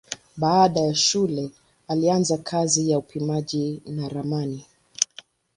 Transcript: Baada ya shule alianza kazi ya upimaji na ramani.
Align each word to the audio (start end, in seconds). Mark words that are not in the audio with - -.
Baada 0.37 0.79
ya 0.79 0.95
shule 0.95 1.51
alianza 1.87 2.37
kazi 2.37 2.89
ya 2.89 2.97
upimaji 2.97 3.81
na 3.85 4.09
ramani. 4.09 4.65